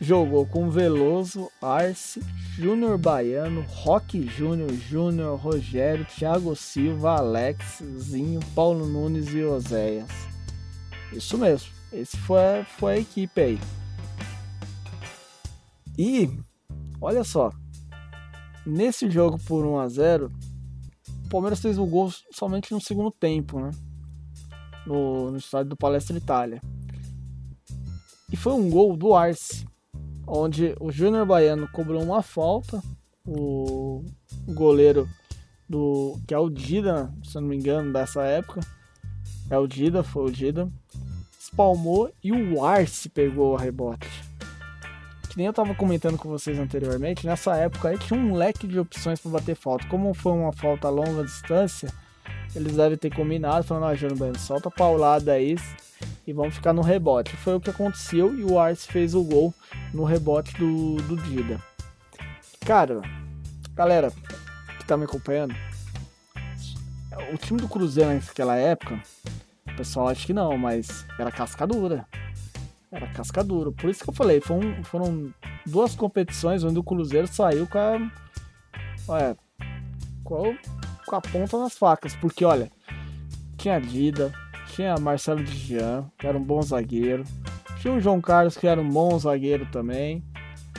[0.00, 2.22] jogou com Veloso, Arce,
[2.56, 10.10] Júnior Baiano, Roque Júnior, Júnior, Rogério, Thiago Silva, Alex, Zinho, Paulo Nunes e Oséias.
[11.12, 13.60] Isso mesmo, esse foi, foi a equipe aí.
[15.98, 16.30] E,
[17.00, 17.52] olha só,
[18.66, 20.32] Nesse jogo por 1 a 0
[21.26, 23.70] o Palmeiras fez o gol somente no segundo tempo, né?
[24.86, 26.60] No, no estádio do Palestra Itália.
[28.32, 29.66] E foi um gol do Arce,
[30.26, 32.82] onde o Júnior Baiano cobrou uma falta,
[33.26, 34.04] o
[34.46, 35.08] goleiro
[35.68, 38.60] do que é o Dida, se eu não me engano, dessa época,
[39.50, 40.68] é o Dida, foi o Dida,
[41.38, 44.23] espalmou e o Arce pegou o rebote
[45.34, 48.78] que nem eu tava comentando com vocês anteriormente, nessa época aí tinha um leque de
[48.78, 49.84] opções para bater falta.
[49.88, 51.92] Como foi uma falta a longa distância,
[52.54, 55.56] eles devem ter combinado, falando, ah, Júnior Bueno, solta a paulada aí
[56.24, 57.36] e vamos ficar no rebote.
[57.38, 59.52] Foi o que aconteceu e o Arce fez o gol
[59.92, 61.60] no rebote do, do Dida.
[62.64, 63.02] Cara,
[63.74, 64.12] galera
[64.78, 65.52] que tá me acompanhando,
[67.32, 69.02] o time do Cruzeiro naquela época,
[69.66, 72.06] o pessoal acha que não, mas era cascadura.
[72.94, 73.72] Era casca dura.
[73.72, 75.34] Por isso que eu falei, foram, foram
[75.66, 78.10] duas competições onde o Cruzeiro saiu com a.
[79.08, 79.36] Olha,
[80.22, 80.56] com
[81.10, 82.14] a, ponta nas facas.
[82.14, 82.70] Porque, olha,
[83.56, 84.32] tinha Dida,
[84.68, 87.24] tinha Marcelo de Jean, que era um bom zagueiro.
[87.80, 90.22] Tinha o João Carlos, que era um bom zagueiro também.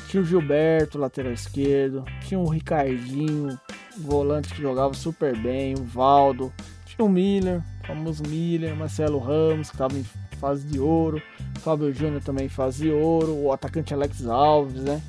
[0.07, 2.05] Tinha o Gilberto, lateral esquerdo.
[2.21, 3.59] Tinha o Ricardinho,
[3.97, 5.73] volante que jogava super bem.
[5.77, 6.53] O Valdo.
[6.85, 8.73] Tinha o Miller, famoso Miller.
[8.73, 10.05] Marcelo Ramos, que estava em
[10.45, 11.19] fase de ouro.
[11.61, 13.33] Fábio Júnior também fase de ouro.
[13.33, 15.01] O atacante Alex Alves, né?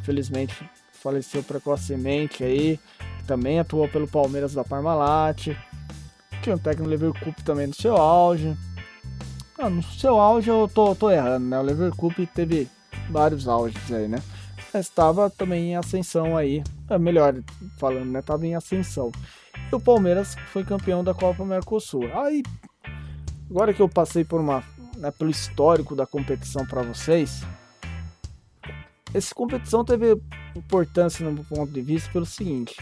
[0.00, 0.54] Infelizmente
[0.92, 2.78] faleceu precocemente aí.
[3.26, 5.48] Também atuou pelo Palmeiras da Parmalat.
[6.40, 8.56] Tinha o técnico Leverkusen também no seu auge.
[9.58, 11.58] Ah, no seu auge eu tô, tô errando, né?
[11.58, 12.68] O Leverkusen teve
[13.10, 14.22] vários auges aí, né?
[14.72, 16.62] Estava também em ascensão aí.
[16.88, 17.34] É melhor
[17.78, 18.22] falando, né?
[18.22, 19.10] Tava em ascensão.
[19.72, 22.08] E o Palmeiras foi campeão da Copa Mercosul.
[22.14, 22.42] Aí
[23.50, 24.62] Agora que eu passei por uma,
[24.96, 27.42] né, pelo histórico da competição para vocês,
[29.14, 30.20] essa competição teve
[30.54, 32.76] importância no meu ponto de vista pelo seguinte.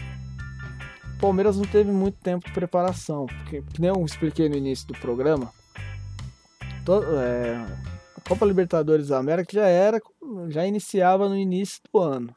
[1.15, 4.87] O Palmeiras não teve muito tempo de preparação, porque, que nem eu expliquei no início
[4.87, 5.51] do programa,
[7.23, 7.55] é,
[8.17, 10.01] a Copa Libertadores da América já era,
[10.49, 12.35] já iniciava no início do ano.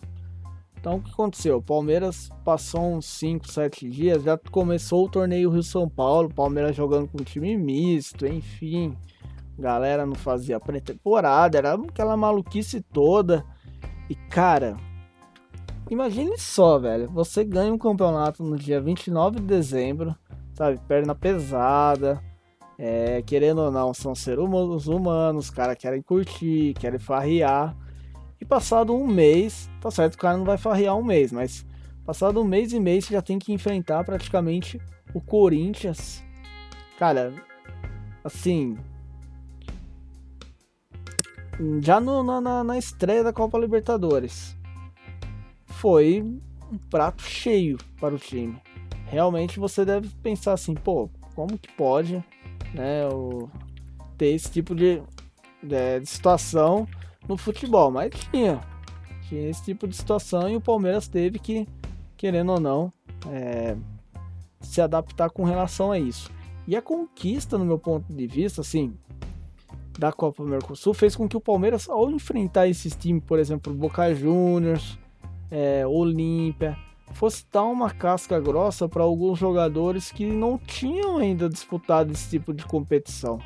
[0.79, 1.57] Então o que aconteceu?
[1.59, 6.77] O Palmeiras passou uns 5, 7 dias, já começou o torneio Rio São Paulo, Palmeiras
[6.77, 8.97] jogando com time misto, enfim.
[9.59, 13.45] Galera não fazia pré-temporada, era aquela maluquice toda.
[14.09, 14.77] E cara,
[15.91, 20.15] imagine só, velho, você ganha um campeonato no dia 29 de dezembro,
[20.55, 22.23] sabe, perna pesada,
[22.79, 24.39] é, querendo ou não, são seres
[24.87, 27.77] humanos, os caras querem curtir, querem farrear.
[28.41, 31.67] E passado um mês, tá certo que o cara não vai farrear um mês, mas
[32.07, 34.81] passado um mês e meio você já tem que enfrentar praticamente
[35.13, 36.23] o Corinthians.
[36.97, 37.33] Cara,
[38.23, 38.77] assim.
[41.81, 44.57] Já no, na, na estreia da Copa Libertadores.
[45.67, 46.23] Foi
[46.73, 48.61] um prato cheio para o time.
[49.07, 52.23] Realmente você deve pensar assim, pô, como que pode
[52.75, 53.49] né, o,
[54.17, 55.03] ter esse tipo de,
[55.63, 56.87] de, de situação
[57.27, 58.61] no futebol, mas tinha,
[59.29, 61.67] tinha esse tipo de situação e o Palmeiras teve que,
[62.17, 62.93] querendo ou não,
[63.31, 63.77] é,
[64.61, 66.31] se adaptar com relação a isso.
[66.67, 68.95] E a conquista, no meu ponto de vista, assim,
[69.99, 74.15] da Copa Mercosul fez com que o Palmeiras, ao enfrentar esses times, por exemplo, Boca
[74.15, 74.97] Juniors,
[75.51, 76.79] é, Olímpia,
[77.13, 82.55] fosse dar uma casca grossa para alguns jogadores que não tinham ainda disputado esse tipo
[82.55, 83.41] de competição.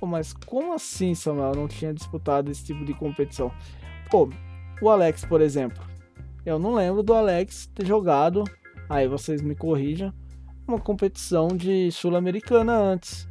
[0.00, 3.52] Pô, mas como assim, Samuel, não tinha disputado esse tipo de competição?
[4.10, 4.28] Pô,
[4.80, 5.84] o Alex, por exemplo.
[6.46, 8.44] Eu não lembro do Alex ter jogado,
[8.88, 10.14] aí vocês me corrijam,
[10.66, 13.28] uma competição de sul-americana antes.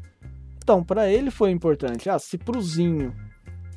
[0.67, 2.09] Então, para ele foi importante.
[2.09, 3.15] Ah, se Pruzinho,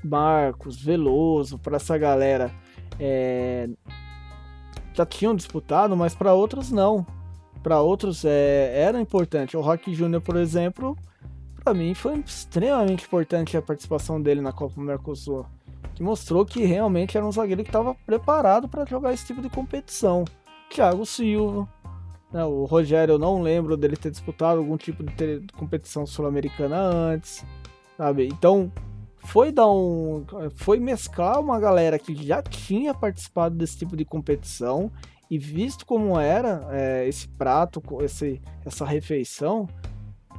[0.02, 2.50] Marcos, Veloso, para essa galera
[2.98, 3.68] é,
[4.92, 7.06] já tinham disputado, mas para outros não.
[7.62, 9.56] Para outros é, era importante.
[9.56, 10.98] O Rock Júnior, por exemplo,
[11.62, 15.46] para mim foi extremamente importante a participação dele na Copa Mercosul,
[15.94, 19.48] que mostrou que realmente era um zagueiro que estava preparado para jogar esse tipo de
[19.48, 20.24] competição.
[20.68, 21.68] Thiago Silva,
[22.32, 27.44] né, o Rogério, eu não lembro dele ter disputado algum tipo de competição sul-americana antes,
[27.96, 28.26] sabe?
[28.26, 28.70] Então,
[29.18, 34.90] foi dar um foi mesclar uma galera que já tinha participado desse tipo de competição
[35.30, 39.68] e visto como era é, esse prato, esse, essa refeição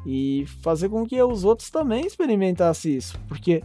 [0.05, 3.63] e fazer com que os outros também experimentassem isso, porque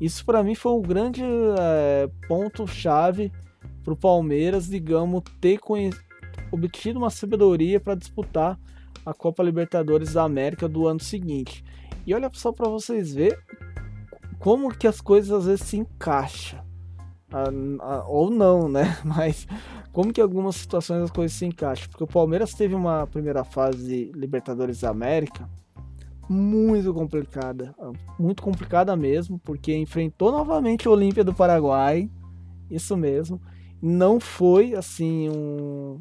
[0.00, 3.32] isso para mim foi um grande é, ponto chave
[3.82, 5.58] para o Palmeiras, digamos, ter
[6.50, 8.58] obtido uma sabedoria para disputar
[9.04, 11.64] a Copa Libertadores da América do ano seguinte.
[12.06, 13.38] E olha só para vocês verem
[14.38, 16.64] como que as coisas às vezes se encaixam.
[18.06, 18.98] ou não, né?
[19.04, 19.46] Mas
[19.92, 21.88] como que algumas situações as coisas se encaixam.
[21.88, 25.48] Porque o Palmeiras teve uma primeira fase Libertadores da América
[26.28, 27.74] muito complicada.
[28.18, 32.10] Muito complicada mesmo, porque enfrentou novamente o Olímpia do Paraguai.
[32.70, 33.40] Isso mesmo.
[33.80, 36.00] Não foi assim um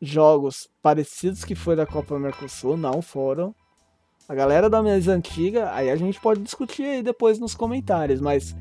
[0.00, 3.54] jogos parecidos que foi da Copa Mercosul, não foram.
[4.28, 8.54] A galera da mesa antiga, aí a gente pode discutir aí depois nos comentários, mas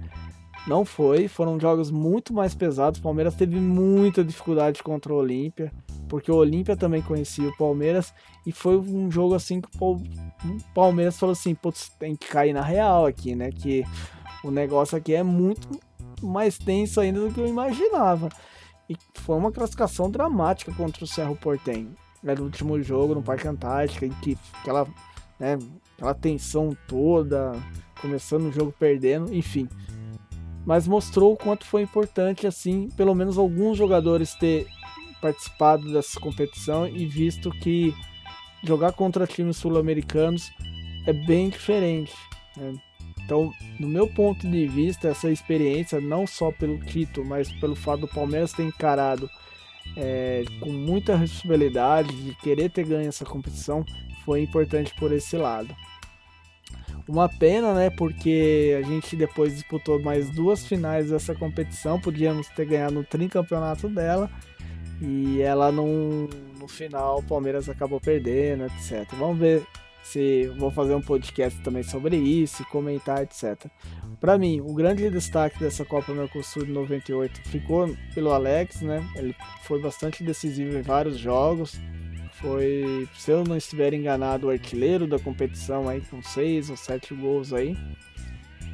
[0.67, 1.27] não foi.
[1.27, 2.99] Foram jogos muito mais pesados.
[2.99, 5.71] O Palmeiras teve muita dificuldade contra o Olímpia,
[6.07, 8.13] porque o Olímpia também conhecia o Palmeiras
[8.45, 9.99] e foi um jogo assim que o
[10.73, 13.51] Palmeiras falou assim: putz, tem que cair na real aqui, né?
[13.51, 13.83] Que
[14.43, 15.67] o negócio aqui é muito
[16.21, 18.29] mais tenso ainda do que eu imaginava.
[18.89, 21.93] E foi uma classificação dramática contra o Cerro Portenho.
[22.23, 24.87] Era o último jogo no Parque Antártica, em que aquela
[25.39, 25.57] né?
[25.95, 27.53] Aquela tensão toda,
[28.01, 29.67] começando o jogo perdendo, enfim.
[30.65, 34.67] Mas mostrou o quanto foi importante, assim, pelo menos alguns jogadores ter
[35.21, 37.93] participado dessa competição e visto que
[38.63, 40.51] jogar contra times sul-americanos
[41.07, 42.13] é bem diferente.
[42.55, 42.73] Né?
[43.29, 47.99] Então, no meu ponto de vista, essa experiência, não só pelo título, mas pelo fato
[47.99, 49.29] do Palmeiras ter encarado
[49.95, 53.85] é, com muita responsabilidade de querer ter ganho essa competição,
[54.25, 55.75] foi importante por esse lado.
[57.07, 57.91] Uma pena, né?
[57.91, 63.87] Porque a gente depois disputou mais duas finais dessa competição, podíamos ter ganhado no tricampeonato
[63.89, 64.27] dela.
[64.99, 66.27] E ela não,
[66.59, 69.07] no final, o Palmeiras acabou perdendo, etc.
[69.19, 69.63] Vamos ver
[70.09, 73.65] se vou fazer um podcast também sobre isso, comentar, etc.
[74.19, 79.07] Para mim, o grande destaque dessa Copa Mercosul de 98 ficou pelo Alex, né?
[79.15, 81.79] Ele foi bastante decisivo em vários jogos
[82.41, 87.13] foi, se eu não estiver enganado, o artilheiro da competição aí com seis ou sete
[87.13, 87.77] gols aí.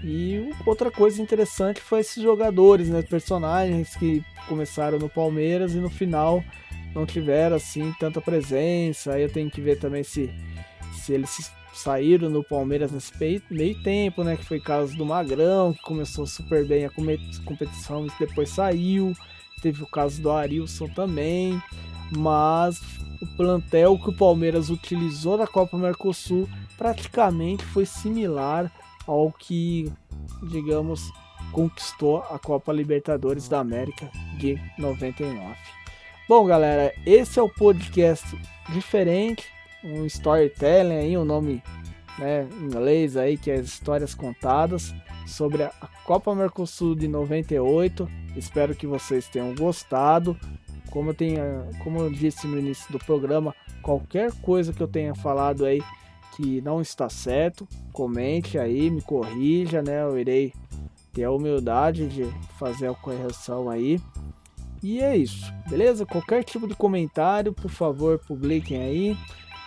[0.04, 5.90] E outra coisa interessante foi esses jogadores, né, personagens que começaram no Palmeiras e no
[5.90, 6.44] final
[6.94, 9.14] não tiveram assim tanta presença.
[9.14, 10.30] Aí eu tenho que ver também se,
[11.10, 13.12] eles saíram no Palmeiras nesse
[13.50, 14.38] meio tempo, né?
[14.38, 19.14] Que foi caso do Magrão, que começou super bem a competição e depois saiu.
[19.62, 21.62] Teve o caso do Arilson também.
[22.16, 22.80] Mas
[23.22, 26.48] o plantel que o Palmeiras utilizou na Copa Mercosul
[26.78, 28.72] praticamente foi similar
[29.08, 29.92] ao que,
[30.44, 31.12] digamos,
[31.52, 35.56] conquistou a Copa Libertadores da América de 99.
[36.28, 38.26] Bom, galera, esse é o podcast
[38.70, 39.48] diferente,
[39.86, 41.62] um storytelling aí, um nome
[42.18, 44.94] né, inglês aí, que é as histórias contadas
[45.28, 45.72] sobre a
[46.04, 48.10] Copa Mercosul de 98.
[48.36, 50.38] Espero que vocês tenham gostado.
[50.90, 55.14] Como eu, tenha, como eu disse no início do programa, qualquer coisa que eu tenha
[55.14, 55.82] falado aí
[56.36, 60.04] que não está certo, comente aí, me corrija, né?
[60.04, 60.54] Eu irei
[61.14, 62.26] ter a humildade de
[62.60, 64.00] fazer a correção aí.
[64.84, 66.06] E é isso, beleza?
[66.06, 69.18] Qualquer tipo de comentário, por favor, publiquem aí.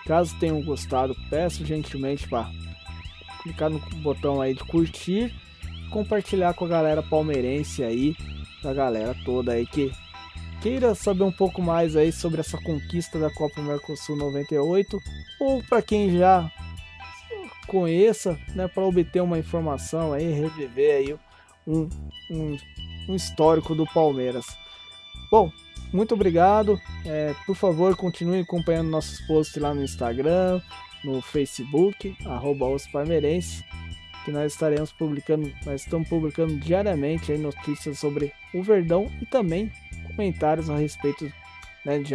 [0.05, 2.49] Caso tenham gostado, peço gentilmente para
[3.43, 5.33] clicar no botão aí de curtir,
[5.91, 8.15] compartilhar com a galera palmeirense aí,
[8.63, 9.91] a galera toda aí que
[10.61, 14.97] queira saber um pouco mais aí sobre essa conquista da Copa Mercosul 98,
[15.39, 16.51] ou para quem já
[17.67, 21.15] conheça, né, para obter uma informação aí, reviver aí
[21.65, 21.87] um,
[22.31, 22.57] um,
[23.07, 24.45] um histórico do Palmeiras.
[25.31, 25.51] Bom,
[25.91, 26.79] muito obrigado.
[27.05, 30.61] É, por favor, continue acompanhando nossos posts lá no Instagram,
[31.03, 32.85] no Facebook, arroba os
[34.25, 39.71] que nós estaremos publicando, nós estamos publicando diariamente notícias sobre o Verdão e também
[40.07, 41.31] comentários a respeito
[41.85, 42.13] né, de,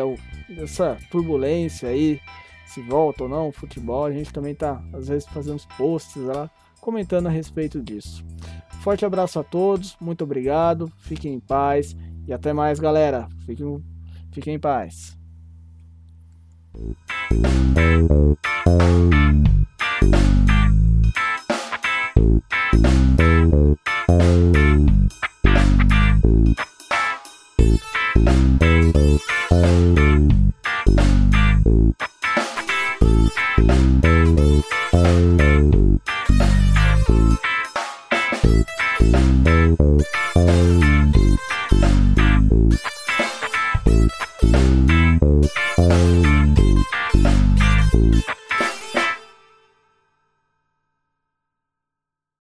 [0.55, 2.20] dessa turbulência aí,
[2.66, 4.05] se volta ou não, futebol.
[4.05, 6.51] A gente também está, às vezes, fazendo posts lá,
[6.81, 8.25] comentando a respeito disso.
[8.83, 11.97] Forte abraço a todos, muito obrigado, fiquem em paz
[12.27, 13.29] e até mais, galera.
[13.45, 13.83] Fiquem,
[14.33, 15.16] fiquem em paz.